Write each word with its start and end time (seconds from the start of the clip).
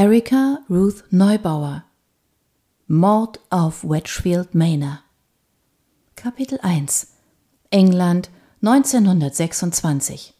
Erika 0.00 0.60
Ruth 0.70 1.02
Neubauer 1.10 1.82
Mord 2.86 3.40
auf 3.50 3.82
Wedgfield 3.82 4.54
Manor 4.54 5.00
Kapitel 6.14 6.60
1 6.62 7.08
England 7.70 8.30
1926 8.62 10.34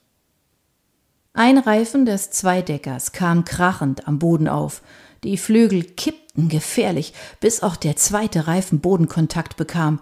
Ein 1.32 1.58
Reifen 1.58 2.06
des 2.06 2.30
Zweideckers 2.30 3.10
kam 3.10 3.44
krachend 3.44 4.06
am 4.06 4.20
Boden 4.20 4.46
auf. 4.46 4.80
Die 5.24 5.36
Flügel 5.36 5.82
kippten 5.82 6.48
gefährlich, 6.48 7.12
bis 7.40 7.64
auch 7.64 7.74
der 7.74 7.96
zweite 7.96 8.46
Reifen 8.46 8.78
Bodenkontakt 8.78 9.56
bekam. 9.56 9.98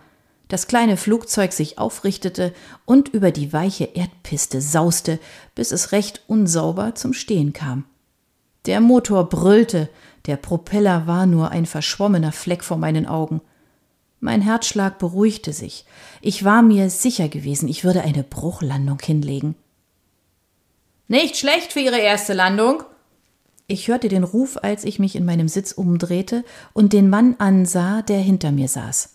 Das 0.49 0.67
kleine 0.67 0.99
Flugzeug 0.99 1.55
sich 1.55 1.79
aufrichtete 1.79 2.53
und 2.85 3.09
über 3.09 3.31
die 3.31 3.55
weiche 3.55 3.85
Erdpiste 3.85 4.61
sauste, 4.61 5.19
bis 5.55 5.73
es 5.73 5.93
recht 5.93 6.21
unsauber 6.27 6.95
zum 6.95 7.15
Stehen 7.15 7.55
kam. 7.55 7.87
Der 8.67 8.81
Motor 8.81 9.29
brüllte, 9.29 9.89
der 10.27 10.37
Propeller 10.37 11.07
war 11.07 11.27
nur 11.27 11.51
ein 11.51 11.67
verschwommener 11.67 12.33
Fleck 12.33 12.65
vor 12.65 12.77
meinen 12.77 13.07
Augen. 13.07 13.41
Mein 14.19 14.43
Herzschlag 14.43 14.99
beruhigte 14.99 15.53
sich. 15.53 15.85
Ich 16.21 16.45
war 16.45 16.63
mir 16.63 16.91
sicher 16.91 17.29
gewesen, 17.29 17.69
ich 17.69 17.85
würde 17.85 18.03
eine 18.03 18.25
Bruchlandung 18.25 18.99
hinlegen. 19.01 19.55
Nicht 21.07 21.37
schlecht 21.37 21.73
für 21.73 21.81
Ihre 21.81 22.01
erste 22.01 22.33
Landung. 22.33 22.83
Ich 23.69 23.87
hörte 23.87 24.09
den 24.09 24.25
Ruf, 24.25 24.59
als 24.61 24.85
ich 24.85 24.99
mich 24.99 25.15
in 25.15 25.25
meinem 25.25 25.49
Sitz 25.49 25.73
umdrehte 25.73 26.45
und 26.73 26.93
den 26.93 27.09
Mann 27.09 27.37
ansah, 27.39 28.03
der 28.03 28.19
hinter 28.19 28.51
mir 28.51 28.69
saß. 28.69 29.15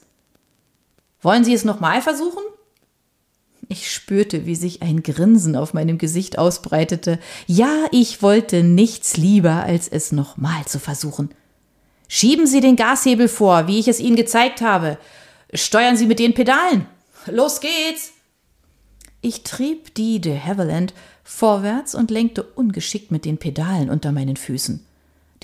Wollen 1.21 1.43
Sie 1.43 1.53
es 1.53 1.65
nochmal 1.65 2.01
versuchen? 2.01 2.43
Ich 3.71 3.89
spürte, 3.89 4.45
wie 4.45 4.55
sich 4.55 4.81
ein 4.81 5.01
Grinsen 5.01 5.55
auf 5.55 5.73
meinem 5.73 5.97
Gesicht 5.97 6.37
ausbreitete. 6.37 7.19
Ja, 7.47 7.85
ich 7.91 8.21
wollte 8.21 8.63
nichts 8.63 9.15
lieber, 9.15 9.63
als 9.63 9.87
es 9.87 10.11
nochmal 10.11 10.65
zu 10.65 10.77
versuchen. 10.77 11.29
Schieben 12.09 12.47
Sie 12.47 12.59
den 12.59 12.75
Gashebel 12.75 13.29
vor, 13.29 13.67
wie 13.67 13.79
ich 13.79 13.87
es 13.87 14.01
Ihnen 14.01 14.17
gezeigt 14.17 14.59
habe. 14.59 14.97
Steuern 15.53 15.95
Sie 15.95 16.05
mit 16.05 16.19
den 16.19 16.33
Pedalen. 16.33 16.85
Los 17.27 17.61
geht's! 17.61 18.11
Ich 19.21 19.43
trieb 19.43 19.95
die 19.95 20.19
de 20.19 20.37
Havilland 20.37 20.93
vorwärts 21.23 21.95
und 21.95 22.11
lenkte 22.11 22.43
ungeschickt 22.43 23.09
mit 23.09 23.23
den 23.23 23.37
Pedalen 23.37 23.89
unter 23.89 24.11
meinen 24.11 24.35
Füßen. 24.35 24.85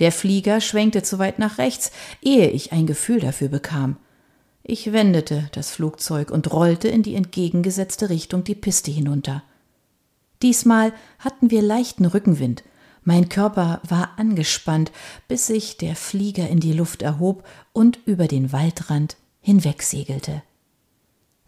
Der 0.00 0.12
Flieger 0.12 0.60
schwenkte 0.60 1.02
zu 1.02 1.18
weit 1.18 1.38
nach 1.38 1.56
rechts, 1.56 1.92
ehe 2.20 2.50
ich 2.50 2.72
ein 2.72 2.86
Gefühl 2.86 3.20
dafür 3.20 3.48
bekam. 3.48 3.96
Ich 4.70 4.92
wendete 4.92 5.48
das 5.52 5.70
Flugzeug 5.70 6.30
und 6.30 6.52
rollte 6.52 6.88
in 6.88 7.02
die 7.02 7.14
entgegengesetzte 7.14 8.10
Richtung 8.10 8.44
die 8.44 8.54
Piste 8.54 8.90
hinunter. 8.90 9.42
Diesmal 10.42 10.92
hatten 11.18 11.50
wir 11.50 11.62
leichten 11.62 12.04
Rückenwind. 12.04 12.64
Mein 13.02 13.30
Körper 13.30 13.80
war 13.88 14.18
angespannt, 14.18 14.92
bis 15.26 15.46
sich 15.46 15.78
der 15.78 15.96
Flieger 15.96 16.50
in 16.50 16.60
die 16.60 16.74
Luft 16.74 17.00
erhob 17.00 17.44
und 17.72 17.98
über 18.04 18.28
den 18.28 18.52
Waldrand 18.52 19.16
hinwegsegelte. 19.40 20.42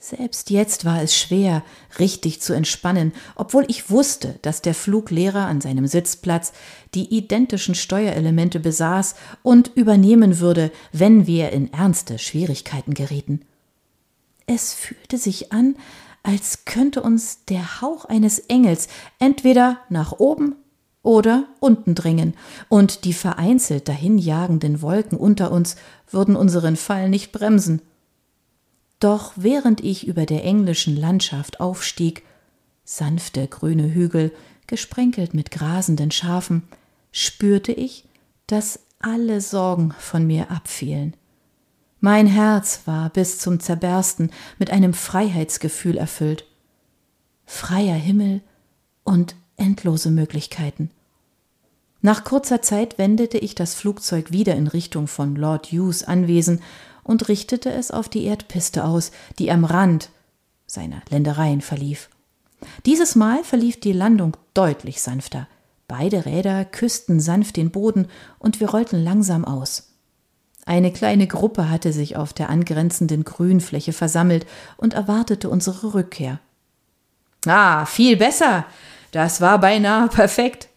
Selbst 0.02 0.48
jetzt 0.48 0.86
war 0.86 1.02
es 1.02 1.14
schwer, 1.14 1.62
richtig 1.98 2.40
zu 2.40 2.54
entspannen, 2.54 3.12
obwohl 3.36 3.66
ich 3.68 3.90
wusste, 3.90 4.38
dass 4.40 4.62
der 4.62 4.72
Fluglehrer 4.72 5.44
an 5.44 5.60
seinem 5.60 5.86
Sitzplatz 5.86 6.54
die 6.94 7.14
identischen 7.14 7.74
Steuerelemente 7.74 8.60
besaß 8.60 9.14
und 9.42 9.72
übernehmen 9.74 10.40
würde, 10.40 10.72
wenn 10.92 11.26
wir 11.26 11.50
in 11.50 11.70
ernste 11.74 12.18
Schwierigkeiten 12.18 12.94
gerieten. 12.94 13.42
Es 14.46 14.72
fühlte 14.72 15.18
sich 15.18 15.52
an, 15.52 15.76
als 16.22 16.64
könnte 16.64 17.02
uns 17.02 17.44
der 17.44 17.82
Hauch 17.82 18.06
eines 18.06 18.38
Engels 18.38 18.88
entweder 19.18 19.80
nach 19.90 20.12
oben 20.12 20.56
oder 21.02 21.44
unten 21.60 21.94
dringen, 21.94 22.32
und 22.70 23.04
die 23.04 23.12
vereinzelt 23.12 23.86
dahinjagenden 23.86 24.80
Wolken 24.80 25.18
unter 25.18 25.52
uns 25.52 25.76
würden 26.10 26.36
unseren 26.36 26.76
Fall 26.76 27.10
nicht 27.10 27.32
bremsen. 27.32 27.82
Doch 29.00 29.32
während 29.34 29.82
ich 29.82 30.06
über 30.06 30.26
der 30.26 30.44
englischen 30.44 30.96
Landschaft 30.96 31.58
aufstieg, 31.58 32.22
sanfte 32.84 33.48
grüne 33.48 33.92
Hügel, 33.94 34.32
gesprenkelt 34.66 35.34
mit 35.34 35.50
grasenden 35.50 36.10
Schafen, 36.10 36.62
spürte 37.10 37.72
ich, 37.72 38.04
dass 38.46 38.80
alle 39.00 39.40
Sorgen 39.40 39.94
von 39.98 40.26
mir 40.26 40.50
abfielen. 40.50 41.16
Mein 42.00 42.26
Herz 42.26 42.82
war 42.84 43.10
bis 43.10 43.38
zum 43.38 43.58
Zerbersten 43.60 44.30
mit 44.58 44.70
einem 44.70 44.94
Freiheitsgefühl 44.94 45.96
erfüllt. 45.96 46.46
Freier 47.46 47.96
Himmel 47.96 48.42
und 49.04 49.34
endlose 49.56 50.10
Möglichkeiten. 50.10 50.90
Nach 52.02 52.24
kurzer 52.24 52.62
Zeit 52.62 52.96
wendete 52.96 53.38
ich 53.38 53.54
das 53.54 53.74
Flugzeug 53.74 54.32
wieder 54.32 54.54
in 54.56 54.66
Richtung 54.66 55.06
von 55.06 55.36
Lord 55.36 55.66
Hughes 55.66 56.04
Anwesen 56.04 56.62
und 57.10 57.26
richtete 57.28 57.72
es 57.72 57.90
auf 57.90 58.08
die 58.08 58.24
Erdpiste 58.24 58.84
aus, 58.84 59.10
die 59.40 59.50
am 59.50 59.64
Rand 59.64 60.10
seiner 60.66 61.02
Ländereien 61.10 61.60
verlief. 61.60 62.08
Dieses 62.86 63.16
Mal 63.16 63.42
verlief 63.42 63.80
die 63.80 63.92
Landung 63.92 64.36
deutlich 64.54 65.02
sanfter. 65.02 65.48
Beide 65.88 66.24
Räder 66.24 66.64
küssten 66.64 67.18
sanft 67.18 67.56
den 67.56 67.72
Boden 67.72 68.06
und 68.38 68.60
wir 68.60 68.70
rollten 68.70 69.02
langsam 69.02 69.44
aus. 69.44 69.88
Eine 70.66 70.92
kleine 70.92 71.26
Gruppe 71.26 71.68
hatte 71.68 71.92
sich 71.92 72.16
auf 72.16 72.32
der 72.32 72.48
angrenzenden 72.48 73.24
Grünfläche 73.24 73.92
versammelt 73.92 74.46
und 74.76 74.94
erwartete 74.94 75.50
unsere 75.50 75.94
Rückkehr. 75.94 76.38
Ah, 77.44 77.86
viel 77.86 78.16
besser. 78.16 78.66
Das 79.10 79.40
war 79.40 79.58
beinahe 79.58 80.06
perfekt. 80.06 80.68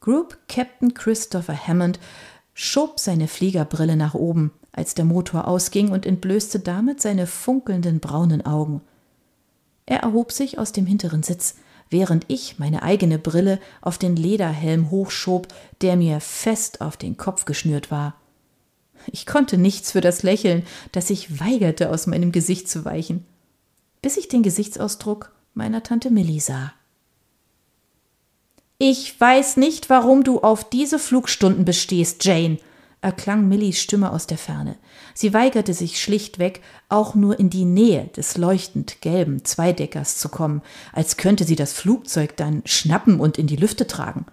Group 0.00 0.36
Captain 0.48 0.94
Christopher 0.94 1.68
Hammond 1.68 2.00
schob 2.54 2.98
seine 2.98 3.28
Fliegerbrille 3.28 3.94
nach 3.94 4.14
oben 4.14 4.50
als 4.72 4.94
der 4.94 5.04
Motor 5.04 5.48
ausging 5.48 5.90
und 5.90 6.06
entblößte 6.06 6.60
damit 6.60 7.00
seine 7.00 7.26
funkelnden 7.26 8.00
braunen 8.00 8.44
Augen. 8.44 8.80
Er 9.86 10.00
erhob 10.00 10.32
sich 10.32 10.58
aus 10.58 10.72
dem 10.72 10.86
hinteren 10.86 11.22
Sitz, 11.22 11.56
während 11.90 12.24
ich 12.28 12.58
meine 12.58 12.82
eigene 12.82 13.18
Brille 13.18 13.58
auf 13.80 13.98
den 13.98 14.16
Lederhelm 14.16 14.90
hochschob, 14.90 15.48
der 15.80 15.96
mir 15.96 16.20
fest 16.20 16.80
auf 16.80 16.96
den 16.96 17.16
Kopf 17.16 17.44
geschnürt 17.44 17.90
war. 17.90 18.14
Ich 19.06 19.26
konnte 19.26 19.58
nichts 19.58 19.92
für 19.92 20.00
das 20.00 20.22
Lächeln, 20.22 20.64
das 20.92 21.08
sich 21.08 21.40
weigerte, 21.40 21.90
aus 21.90 22.06
meinem 22.06 22.32
Gesicht 22.32 22.68
zu 22.68 22.84
weichen, 22.84 23.24
bis 24.02 24.16
ich 24.16 24.28
den 24.28 24.42
Gesichtsausdruck 24.42 25.32
meiner 25.54 25.82
Tante 25.82 26.10
Millie 26.10 26.40
sah. 26.40 26.72
Ich 28.78 29.20
weiß 29.20 29.56
nicht, 29.56 29.90
warum 29.90 30.24
du 30.24 30.40
auf 30.40 30.68
diese 30.68 30.98
Flugstunden 30.98 31.64
bestehst, 31.64 32.24
Jane, 32.24 32.58
erklang 33.02 33.48
Millis 33.48 33.80
Stimme 33.80 34.12
aus 34.12 34.26
der 34.26 34.38
Ferne. 34.38 34.76
Sie 35.14 35.32
weigerte 35.32 35.74
sich 35.74 36.00
schlichtweg, 36.00 36.60
auch 36.88 37.14
nur 37.14 37.38
in 37.38 37.50
die 37.50 37.64
Nähe 37.64 38.08
des 38.16 38.36
leuchtend 38.36 39.00
gelben 39.00 39.44
Zweideckers 39.44 40.18
zu 40.18 40.28
kommen, 40.28 40.62
als 40.92 41.16
könnte 41.16 41.44
sie 41.44 41.56
das 41.56 41.72
Flugzeug 41.72 42.36
dann 42.36 42.62
schnappen 42.66 43.20
und 43.20 43.38
in 43.38 43.46
die 43.46 43.56
Lüfte 43.56 43.86
tragen. 43.86 44.26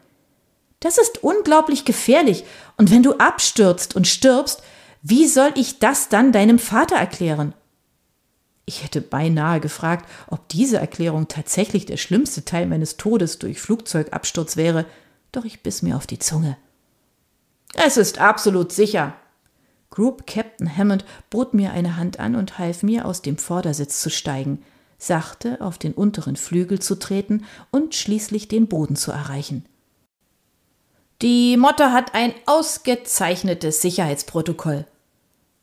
Das 0.79 0.97
ist 0.97 1.23
unglaublich 1.23 1.85
gefährlich, 1.85 2.44
und 2.78 2.91
wenn 2.91 3.03
du 3.03 3.13
abstürzt 3.13 3.95
und 3.95 4.07
stirbst, 4.07 4.61
wie 5.01 5.28
soll 5.28 5.51
ich 5.55 5.79
das 5.79 6.09
dann 6.09 6.31
deinem 6.31 6.59
Vater 6.59 6.97
erklären? 6.97 7.53
Ich 8.66 8.84
hätte 8.84 8.99
beinahe 8.99 9.61
gefragt, 9.61 10.09
ob 10.28 10.49
diese 10.49 10.78
Erklärung 10.78 11.29
tatsächlich 11.29 11.85
der 11.85 11.95
schlimmste 11.95 12.44
Teil 12.44 12.67
meines 12.67 12.97
Todes 12.97 13.39
durch 13.39 13.61
Flugzeugabsturz 13.61 14.57
wäre, 14.57 14.85
doch 15.31 15.45
ich 15.45 15.63
biss 15.63 15.81
mir 15.81 15.95
auf 15.95 16.05
die 16.05 16.19
Zunge. 16.19 16.57
Es 17.73 17.97
ist 17.97 18.19
absolut 18.19 18.72
sicher. 18.72 19.16
Group 19.89 20.28
Captain 20.28 20.75
Hammond 20.78 21.05
bot 21.29 21.53
mir 21.53 21.72
eine 21.72 21.97
Hand 21.97 22.19
an 22.19 22.35
und 22.35 22.59
half 22.59 22.83
mir, 22.83 23.05
aus 23.05 23.22
dem 23.22 23.38
Vordersitz 23.38 24.01
zu 24.01 24.09
steigen, 24.09 24.63
sachte 24.97 25.61
auf 25.61 25.78
den 25.78 25.94
unteren 25.94 26.35
Flügel 26.35 26.79
zu 26.79 26.95
treten 26.95 27.45
und 27.72 27.95
schließlich 27.95 28.47
den 28.47 28.67
Boden 28.67 28.95
zu 28.95 29.11
erreichen. 29.11 29.66
Die 31.22 31.57
Motte 31.57 31.94
hat 31.94 32.14
ein 32.14 32.34
ausgezeichnetes 32.46 33.81
Sicherheitsprotokoll. 33.81 34.85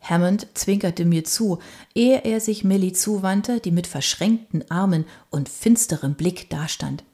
Hammond 0.00 0.48
zwinkerte 0.54 1.04
mir 1.04 1.24
zu, 1.24 1.60
ehe 1.94 2.24
er 2.24 2.40
sich 2.40 2.64
Millie 2.64 2.92
zuwandte, 2.92 3.60
die 3.60 3.70
mit 3.70 3.86
verschränkten 3.86 4.68
Armen 4.70 5.06
und 5.30 5.48
finsterem 5.48 6.14
Blick 6.14 6.50
dastand. 6.50 7.04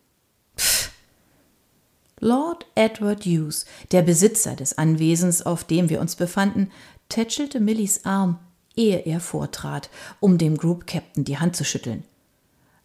Lord 2.21 2.67
Edward 2.75 3.25
Hughes, 3.25 3.65
der 3.93 4.03
Besitzer 4.03 4.55
des 4.55 4.77
Anwesens, 4.77 5.45
auf 5.45 5.65
dem 5.65 5.89
wir 5.89 6.01
uns 6.01 6.17
befanden, 6.17 6.71
tätschelte 7.09 7.61
Millys 7.61 8.05
Arm, 8.05 8.39
ehe 8.77 8.99
er 8.99 9.21
vortrat, 9.21 9.89
um 10.21 10.37
dem 10.37 10.57
Group 10.57 10.87
Captain 10.87 11.25
die 11.25 11.39
Hand 11.39 11.57
zu 11.57 11.65
schütteln. 11.65 12.05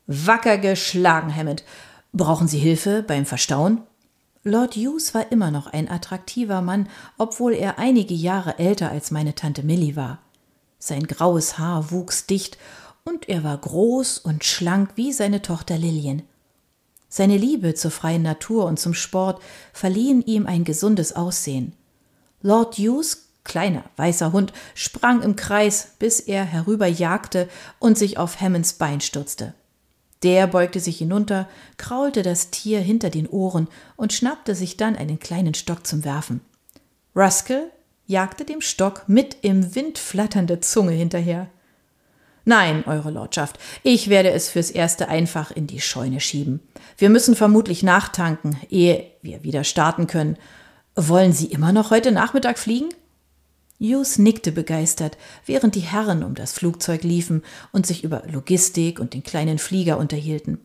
Wacker 0.08 0.58
geschlagen, 0.58 1.36
Hammond. 1.36 1.64
Brauchen 2.14 2.48
Sie 2.48 2.60
Hilfe 2.60 3.04
beim 3.04 3.26
Verstauen? 3.26 3.82
Lord 4.44 4.76
Hughes 4.76 5.14
war 5.14 5.32
immer 5.32 5.52
noch 5.52 5.68
ein 5.68 5.90
attraktiver 5.90 6.62
Mann, 6.62 6.88
obwohl 7.18 7.54
er 7.54 7.80
einige 7.80 8.14
Jahre 8.14 8.60
älter 8.60 8.90
als 8.90 9.12
meine 9.12 9.36
Tante 9.36 9.64
Millie 9.64 9.96
war. 9.96 10.20
Sein 10.80 11.08
graues 11.08 11.58
Haar 11.58 11.92
wuchs 11.92 12.28
dicht 12.28 12.58
und 13.04 13.28
er 13.28 13.44
war 13.44 13.58
groß 13.58 14.20
und 14.20 14.44
schlank 14.44 14.92
wie 14.96 15.12
seine 15.12 15.42
Tochter 15.42 15.78
Lillian. 15.78 16.24
Seine 17.18 17.38
Liebe 17.38 17.76
zur 17.76 17.92
freien 17.92 18.24
Natur 18.24 18.66
und 18.66 18.78
zum 18.78 18.94
Sport 18.94 19.42
verliehen 19.72 20.22
ihm 20.26 20.46
ein 20.48 20.66
gesundes 20.66 21.16
Aussehen. 21.16 21.72
Lord 22.42 22.78
Hughes, 22.78 23.30
kleiner 23.46 23.86
weißer 23.96 24.34
Hund, 24.34 24.52
sprang 24.74 25.22
im 25.22 25.38
Kreis, 25.38 25.92
bis 25.98 26.20
er 26.20 26.44
herüberjagte 26.44 27.48
und 27.80 27.98
sich 27.98 28.18
auf 28.18 28.42
Hammonds 28.42 28.74
Bein 28.74 29.00
stürzte. 29.00 29.54
Der 30.24 30.46
beugte 30.48 30.82
sich 30.82 30.98
hinunter, 30.98 31.48
kraulte 31.78 32.22
das 32.22 32.52
Tier 32.52 32.82
hinter 32.82 33.10
den 33.10 33.30
Ohren 33.30 33.70
und 33.96 34.12
schnappte 34.12 34.54
sich 34.54 34.76
dann 34.76 34.98
einen 34.98 35.18
kleinen 35.18 35.54
Stock 35.54 35.88
zum 35.88 36.04
Werfen. 36.04 36.42
Ruskell 37.16 37.72
jagte 38.08 38.44
dem 38.44 38.60
Stock 38.60 39.08
mit 39.08 39.38
im 39.42 39.74
Wind 39.74 40.00
flatternde 40.00 40.60
Zunge 40.60 40.92
hinterher. 40.92 41.48
Nein, 42.48 42.84
Eure 42.86 43.10
Lordschaft, 43.10 43.58
ich 43.82 44.08
werde 44.08 44.30
es 44.30 44.50
fürs 44.50 44.70
Erste 44.70 45.10
einfach 45.10 45.50
in 45.50 45.66
die 45.66 45.82
Scheune 45.82 46.20
schieben. 46.20 46.60
Wir 46.96 47.10
müssen 47.10 47.36
vermutlich 47.36 47.82
nachtanken, 47.82 48.58
ehe 48.70 49.12
wir 49.24 49.44
wieder 49.44 49.64
starten 49.64 50.06
können. 50.06 50.38
Wollen 50.96 51.34
Sie 51.34 51.48
immer 51.48 51.74
noch 51.74 51.90
heute 51.90 52.12
Nachmittag 52.12 52.60
fliegen? 52.60 52.90
Hughes 53.80 54.20
nickte 54.20 54.52
begeistert, 54.52 55.18
während 55.46 55.74
die 55.74 55.82
Herren 55.82 56.24
um 56.24 56.36
das 56.36 56.54
Flugzeug 56.54 57.04
liefen 57.04 57.42
und 57.72 57.88
sich 57.88 58.04
über 58.04 58.24
Logistik 58.32 59.00
und 59.00 59.16
den 59.16 59.24
kleinen 59.24 59.58
Flieger 59.58 59.98
unterhielten. 59.98 60.60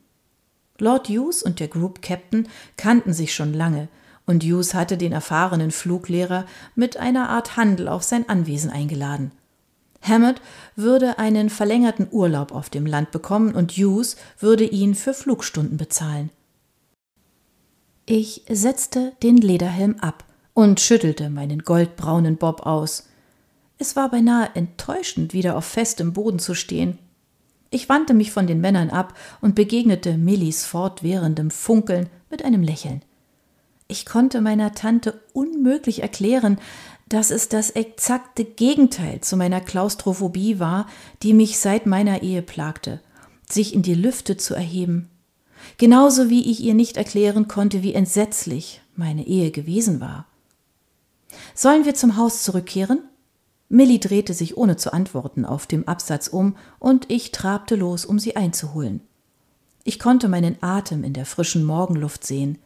Lord 0.79 1.09
Hughes 1.09 1.43
und 1.43 1.61
der 1.61 1.69
Group 1.69 2.03
Captain 2.03 2.47
kannten 2.77 3.15
sich 3.15 3.35
schon 3.35 3.55
lange, 3.55 3.89
und 4.27 4.45
Hughes 4.45 4.75
hatte 4.75 4.97
den 4.97 5.13
erfahrenen 5.13 5.71
Fluglehrer 5.71 6.45
mit 6.77 6.99
einer 6.99 7.31
Art 7.31 7.57
Handel 7.57 7.89
auf 7.89 8.03
sein 8.03 8.29
Anwesen 8.29 8.71
eingeladen. 8.71 9.33
Hammett 10.03 10.41
würde 10.77 11.19
einen 11.19 11.51
verlängerten 11.51 12.09
Urlaub 12.11 12.53
auf 12.53 12.71
dem 12.71 12.87
Land 12.87 13.11
bekommen 13.11 13.55
und 13.55 13.73
Hughes 13.73 14.17
würde 14.39 14.65
ihn 14.65 14.95
für 14.95 15.15
Flugstunden 15.15 15.77
bezahlen. 15.77 16.31
Ich 18.07 18.45
setzte 18.49 19.13
den 19.23 19.37
Lederhelm 19.37 19.97
ab 20.01 20.25
und 20.55 20.81
schüttelte 20.81 21.31
meinen 21.31 21.61
goldbraunen 21.61 22.37
Bob 22.39 22.67
aus. 22.67 23.09
Es 23.79 23.95
war 23.95 24.11
beinahe 24.11 24.51
enttäuschend, 24.55 25.33
wieder 25.33 25.57
auf 25.57 25.65
festem 25.65 26.13
Boden 26.13 26.39
zu 26.39 26.55
stehen. 26.55 26.99
Ich 27.71 27.89
wandte 27.89 28.15
mich 28.15 28.33
von 28.33 28.47
den 28.47 28.61
Männern 28.61 28.91
ab 28.91 29.15
und 29.41 29.55
begegnete 29.55 30.19
Millis 30.19 30.65
fortwährendem 30.67 31.51
Funkeln 31.51 32.09
mit 32.31 32.45
einem 32.45 32.63
Lächeln. 32.63 33.03
Ich 33.87 34.07
konnte 34.07 34.41
meiner 34.41 34.73
Tante 34.73 35.21
unmöglich 35.33 36.03
erklären, 36.03 36.59
dass 37.11 37.31
es 37.31 37.49
das 37.49 37.71
exakte 37.71 38.45
Gegenteil 38.45 39.21
zu 39.21 39.37
meiner 39.37 39.61
Klaustrophobie 39.61 40.59
war, 40.59 40.87
die 41.23 41.35
mich 41.35 41.59
seit 41.59 41.85
meiner 41.85 42.23
Ehe 42.23 42.41
plagte, 42.41 43.01
sich 43.49 43.75
in 43.75 43.83
die 43.83 43.95
Lüfte 43.95 44.37
zu 44.37 44.55
erheben. 44.55 45.11
Genauso 45.77 46.31
wie 46.31 46.49
ich 46.49 46.61
ihr 46.61 46.75
nicht 46.75 46.97
erklären 46.97 47.49
konnte, 47.49 47.83
wie 47.83 47.95
entsetzlich 47.95 48.81
meine 48.95 49.27
Ehe 49.27 49.51
gewesen 49.51 50.01
war. 50.01 50.27
Sollen 51.55 51.85
wir 51.85 51.95
zum 51.95 52.17
Haus 52.17 52.45
zurückkehren? 52.45 53.03
Millie 53.69 53.99
drehte 53.99 54.33
sich 54.33 54.57
ohne 54.57 54.77
zu 54.77 54.93
antworten 54.93 55.45
auf 55.45 55.67
dem 55.67 55.87
Absatz 55.89 56.29
um, 56.29 56.57
und 56.79 57.11
ich 57.11 57.33
trabte 57.33 57.75
los, 57.75 58.05
um 58.05 58.21
sie 58.21 58.37
einzuholen. 58.37 59.01
Ich 59.83 59.99
konnte 59.99 60.29
meinen 60.29 60.57
Atem 60.61 61.03
in 61.03 61.13
der 61.13 61.27
frischen 61.27 61.65
Morgenluft 61.65 62.25
sehen. 62.25 62.59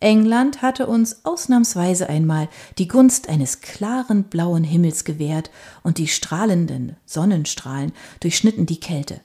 England 0.00 0.60
hatte 0.60 0.86
uns 0.86 1.24
ausnahmsweise 1.24 2.08
einmal 2.08 2.48
die 2.78 2.88
Gunst 2.88 3.28
eines 3.28 3.60
klaren 3.60 4.24
blauen 4.24 4.64
Himmels 4.64 5.04
gewährt, 5.04 5.50
und 5.82 5.98
die 5.98 6.08
strahlenden 6.08 6.96
Sonnenstrahlen 7.06 7.92
durchschnitten 8.20 8.66
die 8.66 8.80
Kälte. 8.80 9.20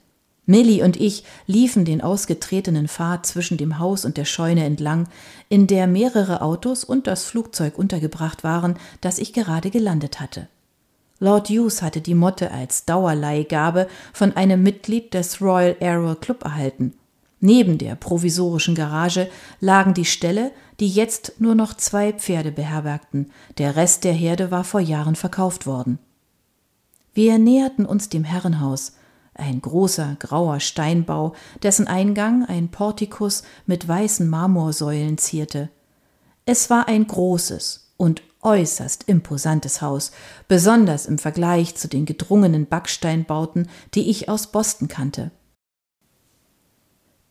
Millie 0.45 0.83
und 0.83 0.99
ich 0.99 1.23
liefen 1.45 1.85
den 1.85 2.01
ausgetretenen 2.01 2.87
Pfad 2.87 3.25
zwischen 3.25 3.57
dem 3.57 3.77
Haus 3.77 4.03
und 4.03 4.17
der 4.17 4.25
Scheune 4.25 4.63
entlang, 4.63 5.07
in 5.47 5.67
der 5.67 5.85
mehrere 5.85 6.41
Autos 6.41 6.83
und 6.83 7.05
das 7.05 7.25
Flugzeug 7.25 7.77
untergebracht 7.77 8.43
waren, 8.43 8.75
das 8.99 9.19
ich 9.19 9.33
gerade 9.33 9.69
gelandet 9.69 10.19
hatte. 10.19 10.47
Lord 11.19 11.49
Hughes 11.49 11.81
hatte 11.81 12.01
die 12.01 12.15
Motte 12.15 12.51
als 12.51 12.85
Dauerleihgabe 12.85 13.87
von 14.13 14.35
einem 14.35 14.63
Mitglied 14.63 15.13
des 15.13 15.41
Royal 15.41 15.75
Aero 15.81 16.15
Club 16.15 16.43
erhalten 16.43 16.93
Neben 17.41 17.77
der 17.77 17.95
provisorischen 17.95 18.75
Garage 18.75 19.29
lagen 19.61 19.93
die 19.93 20.05
Ställe, 20.05 20.51
die 20.79 20.89
jetzt 20.89 21.39
nur 21.39 21.55
noch 21.55 21.73
zwei 21.73 22.11
Pferde 22.11 22.51
beherbergten, 22.51 23.31
der 23.57 23.75
Rest 23.75 24.03
der 24.03 24.13
Herde 24.13 24.51
war 24.51 24.63
vor 24.63 24.81
Jahren 24.81 25.15
verkauft 25.15 25.65
worden. 25.65 25.99
Wir 27.13 27.37
näherten 27.37 27.85
uns 27.85 28.09
dem 28.09 28.23
Herrenhaus, 28.23 28.93
ein 29.33 29.61
großer 29.61 30.17
grauer 30.19 30.59
Steinbau, 30.59 31.33
dessen 31.63 31.87
Eingang 31.87 32.45
ein 32.45 32.69
Portikus 32.69 33.43
mit 33.65 33.87
weißen 33.87 34.27
Marmorsäulen 34.27 35.17
zierte. 35.17 35.69
Es 36.45 36.69
war 36.69 36.87
ein 36.87 37.07
großes 37.07 37.93
und 37.95 38.21
äußerst 38.41 39.03
imposantes 39.07 39.81
Haus, 39.81 40.11
besonders 40.47 41.05
im 41.05 41.17
Vergleich 41.17 41.75
zu 41.75 41.87
den 41.87 42.05
gedrungenen 42.05 42.67
Backsteinbauten, 42.67 43.69
die 43.93 44.09
ich 44.09 44.29
aus 44.29 44.47
Boston 44.47 44.87
kannte. 44.87 45.31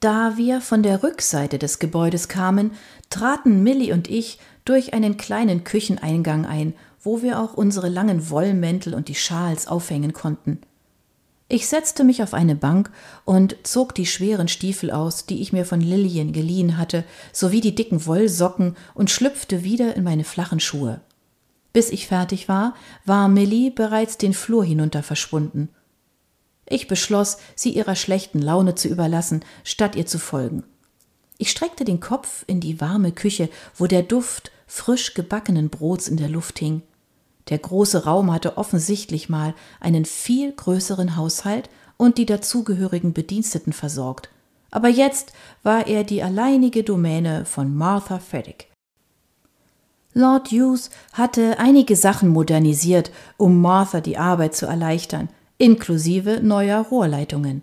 Da 0.00 0.36
wir 0.36 0.60
von 0.60 0.82
der 0.82 1.02
Rückseite 1.02 1.58
des 1.58 1.80
Gebäudes 1.80 2.28
kamen, 2.28 2.72
traten 3.10 3.64
Millie 3.64 3.92
und 3.92 4.08
ich 4.08 4.38
durch 4.64 4.94
einen 4.94 5.16
kleinen 5.16 5.64
Kücheneingang 5.64 6.46
ein, 6.46 6.74
wo 7.00 7.22
wir 7.22 7.40
auch 7.40 7.54
unsere 7.54 7.88
langen 7.88 8.30
Wollmäntel 8.30 8.94
und 8.94 9.08
die 9.08 9.14
Schals 9.14 9.66
aufhängen 9.66 10.12
konnten. 10.12 10.60
Ich 11.48 11.66
setzte 11.66 12.04
mich 12.04 12.22
auf 12.22 12.34
eine 12.34 12.54
Bank 12.54 12.90
und 13.24 13.56
zog 13.62 13.94
die 13.94 14.04
schweren 14.04 14.48
Stiefel 14.48 14.90
aus, 14.90 15.24
die 15.24 15.40
ich 15.40 15.52
mir 15.52 15.64
von 15.64 15.80
Lillian 15.80 16.32
geliehen 16.32 16.76
hatte, 16.76 17.04
sowie 17.32 17.62
die 17.62 17.74
dicken 17.74 18.04
Wollsocken 18.04 18.76
und 18.94 19.10
schlüpfte 19.10 19.64
wieder 19.64 19.96
in 19.96 20.04
meine 20.04 20.24
flachen 20.24 20.60
Schuhe. 20.60 21.00
Bis 21.72 21.90
ich 21.90 22.06
fertig 22.06 22.48
war, 22.48 22.74
war 23.06 23.28
Millie 23.28 23.70
bereits 23.70 24.18
den 24.18 24.34
Flur 24.34 24.64
hinunter 24.64 25.02
verschwunden. 25.02 25.70
Ich 26.68 26.86
beschloss, 26.86 27.38
sie 27.54 27.70
ihrer 27.70 27.96
schlechten 27.96 28.40
Laune 28.40 28.74
zu 28.74 28.88
überlassen, 28.88 29.44
statt 29.64 29.96
ihr 29.96 30.06
zu 30.06 30.18
folgen. 30.18 30.64
Ich 31.38 31.50
streckte 31.50 31.84
den 31.84 32.00
Kopf 32.00 32.44
in 32.46 32.60
die 32.60 32.80
warme 32.80 33.12
Küche, 33.12 33.48
wo 33.76 33.86
der 33.86 34.02
Duft 34.02 34.50
frisch 34.66 35.14
gebackenen 35.14 35.70
Brots 35.70 36.08
in 36.08 36.16
der 36.16 36.28
Luft 36.28 36.58
hing. 36.58 36.82
Der 37.48 37.58
große 37.58 38.04
Raum 38.04 38.32
hatte 38.32 38.58
offensichtlich 38.58 39.28
mal 39.28 39.54
einen 39.80 40.04
viel 40.04 40.52
größeren 40.52 41.16
Haushalt 41.16 41.70
und 41.96 42.18
die 42.18 42.26
dazugehörigen 42.26 43.14
Bediensteten 43.14 43.72
versorgt. 43.72 44.28
Aber 44.70 44.88
jetzt 44.88 45.32
war 45.62 45.86
er 45.86 46.04
die 46.04 46.22
alleinige 46.22 46.84
Domäne 46.84 47.46
von 47.46 47.74
Martha 47.74 48.18
Freddick. 48.18 48.68
Lord 50.12 50.48
Hughes 50.50 50.90
hatte 51.12 51.58
einige 51.58 51.96
Sachen 51.96 52.28
modernisiert, 52.28 53.10
um 53.36 53.60
Martha 53.62 54.00
die 54.00 54.18
Arbeit 54.18 54.54
zu 54.54 54.66
erleichtern, 54.66 55.28
inklusive 55.58 56.40
neuer 56.42 56.80
Rohrleitungen. 56.80 57.62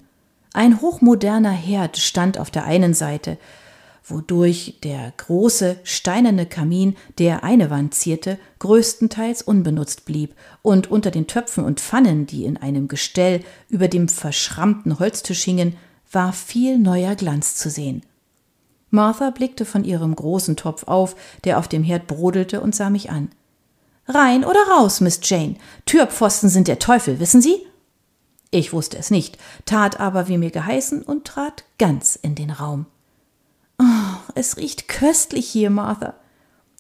Ein 0.53 0.81
hochmoderner 0.81 1.51
Herd 1.51 1.97
stand 1.97 2.37
auf 2.37 2.51
der 2.51 2.65
einen 2.65 2.93
Seite, 2.93 3.37
wodurch 4.03 4.75
der 4.83 5.13
große 5.17 5.77
steinerne 5.83 6.45
Kamin, 6.45 6.95
der 7.17 7.43
eine 7.43 7.69
Wand 7.69 7.93
zierte, 7.93 8.37
größtenteils 8.59 9.41
unbenutzt 9.41 10.05
blieb, 10.05 10.35
und 10.61 10.91
unter 10.91 11.09
den 11.09 11.27
Töpfen 11.27 11.63
und 11.63 11.79
Pfannen, 11.79 12.27
die 12.27 12.45
in 12.45 12.57
einem 12.57 12.87
Gestell 12.87 13.41
über 13.69 13.87
dem 13.87 14.07
verschrammten 14.07 14.99
Holztisch 14.99 15.43
hingen, 15.43 15.75
war 16.11 16.33
viel 16.33 16.77
neuer 16.77 17.15
Glanz 17.15 17.55
zu 17.55 17.69
sehen. 17.69 18.03
Martha 18.91 19.31
blickte 19.31 19.65
von 19.65 19.83
ihrem 19.83 20.15
großen 20.15 20.55
Topf 20.55 20.83
auf, 20.87 21.15
der 21.43 21.57
auf 21.57 21.67
dem 21.67 21.83
Herd 21.83 22.07
brodelte, 22.07 22.61
und 22.61 22.75
sah 22.75 22.89
mich 22.89 23.09
an. 23.09 23.29
Rein 24.07 24.45
oder 24.45 24.59
raus, 24.77 25.01
Miss 25.01 25.19
Jane. 25.23 25.55
Türpfosten 25.85 26.49
sind 26.49 26.67
der 26.67 26.79
Teufel, 26.79 27.19
wissen 27.19 27.41
Sie? 27.41 27.65
Ich 28.55 28.71
wusste 28.71 28.97
es 28.97 29.12
nicht, 29.12 29.38
tat 29.65 30.00
aber 30.00 30.29
wie 30.29 30.38
mir 30.38 30.50
geheißen 30.50 31.01
und 31.01 31.25
trat 31.25 31.65
ganz 31.77 32.15
in 32.15 32.35
den 32.35 32.51
Raum. 32.51 32.85
Oh, 33.77 33.83
es 34.33 34.55
riecht 34.55 34.88
köstlich 34.88 35.45
hier, 35.45 35.69
Martha. 35.69 36.13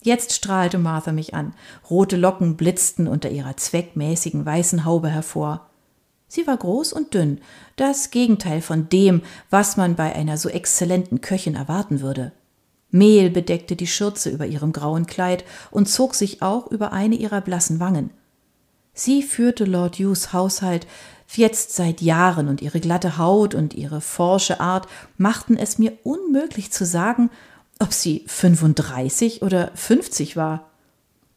Jetzt 0.01 0.31
strahlte 0.31 0.77
Martha 0.77 1.11
mich 1.11 1.33
an. 1.33 1.53
Rote 1.89 2.15
Locken 2.15 2.55
blitzten 2.55 3.09
unter 3.09 3.29
ihrer 3.29 3.57
zweckmäßigen 3.57 4.45
weißen 4.45 4.85
Haube 4.85 5.09
hervor. 5.09 5.69
Sie 6.29 6.47
war 6.47 6.55
groß 6.55 6.93
und 6.93 7.13
dünn, 7.13 7.41
das 7.75 8.09
Gegenteil 8.09 8.61
von 8.61 8.87
dem, 8.87 9.21
was 9.49 9.75
man 9.75 9.97
bei 9.97 10.15
einer 10.15 10.37
so 10.37 10.47
exzellenten 10.47 11.19
Köchin 11.19 11.55
erwarten 11.55 11.99
würde. 11.99 12.31
Mehl 12.89 13.29
bedeckte 13.29 13.75
die 13.75 13.87
Schürze 13.87 14.29
über 14.29 14.45
ihrem 14.45 14.71
grauen 14.71 15.07
Kleid 15.07 15.43
und 15.71 15.89
zog 15.89 16.15
sich 16.15 16.41
auch 16.41 16.71
über 16.71 16.93
eine 16.93 17.15
ihrer 17.15 17.41
blassen 17.41 17.81
Wangen. 17.81 18.11
Sie 18.97 19.23
führte 19.23 19.65
Lord 19.65 19.97
Hughes 19.97 20.31
Haushalt 20.31 20.87
jetzt 21.27 21.75
seit 21.75 22.01
Jahren 22.01 22.47
und 22.47 22.61
ihre 22.61 22.79
glatte 22.79 23.17
Haut 23.17 23.55
und 23.55 23.73
ihre 23.73 24.01
forsche 24.01 24.59
Art 24.59 24.87
machten 25.17 25.57
es 25.57 25.77
mir 25.77 25.93
unmöglich 26.03 26.71
zu 26.71 26.85
sagen, 26.85 27.29
ob 27.79 27.93
sie 27.93 28.23
35 28.27 29.41
oder 29.41 29.71
50 29.75 30.37
war. 30.37 30.69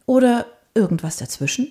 Oder 0.05 0.45
irgendwas 0.73 1.17
dazwischen? 1.17 1.67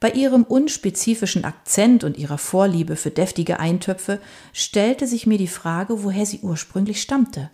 Bei 0.00 0.10
ihrem 0.10 0.44
unspezifischen 0.44 1.44
Akzent 1.44 2.04
und 2.04 2.16
ihrer 2.16 2.38
Vorliebe 2.38 2.96
für 2.96 3.10
deftige 3.10 3.60
Eintöpfe 3.60 4.18
stellte 4.52 5.06
sich 5.06 5.26
mir 5.26 5.36
die 5.36 5.46
Frage, 5.46 6.02
woher 6.02 6.24
sie 6.24 6.40
ursprünglich 6.40 7.02
stammte. 7.02 7.50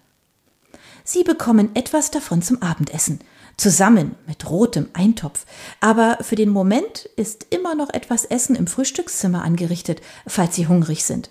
Sie 1.03 1.25
bekommen 1.25 1.71
etwas 1.75 2.11
davon 2.11 2.43
zum 2.43 2.63
Abendessen. 2.63 3.21
Zusammen 3.57 4.15
mit 4.27 4.49
rotem 4.49 4.89
Eintopf. 4.93 5.47
Aber 5.81 6.19
für 6.21 6.37
den 6.37 6.51
Moment 6.51 7.09
ist 7.17 7.47
immer 7.51 7.75
noch 7.75 7.91
etwas 7.91 8.25
Essen 8.25 8.57
im 8.57 8.67
Frühstückszimmer 8.67 9.43
angerichtet, 9.43 10.01
falls 10.27 10.55
Sie 10.55 10.69
hungrig 10.69 11.05
sind. 11.05 11.31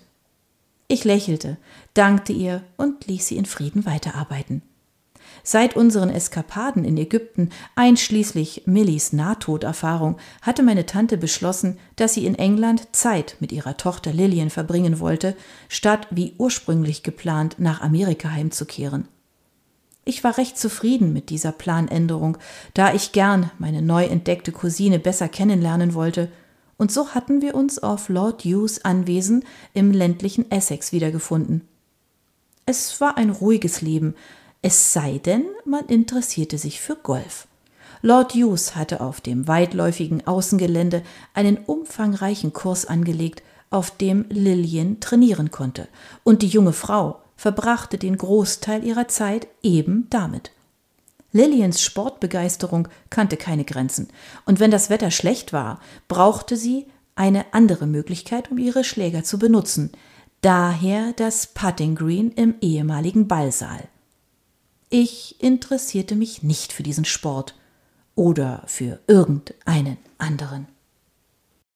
Ich 0.88 1.04
lächelte, 1.04 1.56
dankte 1.94 2.32
ihr 2.32 2.62
und 2.76 3.06
ließ 3.06 3.28
sie 3.28 3.36
in 3.36 3.46
Frieden 3.46 3.86
weiterarbeiten. 3.86 4.62
Seit 5.42 5.76
unseren 5.76 6.10
Eskapaden 6.10 6.84
in 6.84 6.96
Ägypten, 6.96 7.50
einschließlich 7.74 8.62
Millis 8.66 9.12
Nahtoderfahrung, 9.12 10.16
hatte 10.42 10.62
meine 10.62 10.86
Tante 10.86 11.16
beschlossen, 11.16 11.78
dass 11.96 12.14
sie 12.14 12.26
in 12.26 12.34
England 12.36 12.88
Zeit 12.92 13.36
mit 13.40 13.52
ihrer 13.52 13.76
Tochter 13.76 14.12
Lillian 14.12 14.50
verbringen 14.50 14.98
wollte, 14.98 15.36
statt 15.68 16.06
wie 16.10 16.34
ursprünglich 16.38 17.02
geplant 17.02 17.56
nach 17.58 17.80
Amerika 17.80 18.30
heimzukehren. 18.30 19.08
Ich 20.08 20.22
war 20.22 20.38
recht 20.38 20.56
zufrieden 20.56 21.12
mit 21.12 21.30
dieser 21.30 21.50
Planänderung, 21.50 22.38
da 22.74 22.94
ich 22.94 23.10
gern 23.10 23.50
meine 23.58 23.82
neu 23.82 24.04
entdeckte 24.04 24.52
Cousine 24.52 25.00
besser 25.00 25.28
kennenlernen 25.28 25.94
wollte, 25.94 26.30
und 26.76 26.92
so 26.92 27.08
hatten 27.08 27.42
wir 27.42 27.56
uns 27.56 27.80
auf 27.80 28.08
Lord 28.08 28.44
Hughes 28.44 28.84
Anwesen 28.84 29.44
im 29.74 29.90
ländlichen 29.90 30.48
Essex 30.48 30.92
wiedergefunden. 30.92 31.66
Es 32.66 33.00
war 33.00 33.16
ein 33.16 33.30
ruhiges 33.30 33.80
Leben, 33.80 34.14
es 34.62 34.92
sei 34.92 35.18
denn, 35.18 35.44
man 35.64 35.86
interessierte 35.86 36.56
sich 36.56 36.80
für 36.80 36.94
Golf. 36.94 37.48
Lord 38.00 38.32
Hughes 38.34 38.76
hatte 38.76 39.00
auf 39.00 39.20
dem 39.20 39.48
weitläufigen 39.48 40.24
Außengelände 40.24 41.02
einen 41.34 41.56
umfangreichen 41.56 42.52
Kurs 42.52 42.86
angelegt, 42.86 43.42
auf 43.70 43.90
dem 43.90 44.26
Lillian 44.28 45.00
trainieren 45.00 45.50
konnte, 45.50 45.88
und 46.22 46.42
die 46.42 46.48
junge 46.48 46.72
Frau 46.72 47.22
verbrachte 47.36 47.98
den 47.98 48.16
Großteil 48.16 48.84
ihrer 48.84 49.08
Zeit 49.08 49.46
eben 49.62 50.06
damit. 50.10 50.52
Lillians 51.32 51.82
Sportbegeisterung 51.82 52.88
kannte 53.10 53.36
keine 53.36 53.64
Grenzen, 53.64 54.08
und 54.46 54.58
wenn 54.58 54.70
das 54.70 54.90
Wetter 54.90 55.10
schlecht 55.10 55.52
war, 55.52 55.80
brauchte 56.08 56.56
sie 56.56 56.86
eine 57.14 57.52
andere 57.52 57.86
Möglichkeit, 57.86 58.50
um 58.50 58.58
ihre 58.58 58.84
Schläger 58.84 59.24
zu 59.24 59.38
benutzen, 59.38 59.92
daher 60.40 61.12
das 61.14 61.48
Putting 61.48 61.94
Green 61.94 62.30
im 62.32 62.54
ehemaligen 62.60 63.28
Ballsaal. 63.28 63.88
Ich 64.88 65.42
interessierte 65.42 66.14
mich 66.14 66.42
nicht 66.42 66.72
für 66.72 66.82
diesen 66.82 67.04
Sport 67.04 67.54
oder 68.14 68.62
für 68.66 69.00
irgendeinen 69.06 69.98
anderen. 70.18 70.68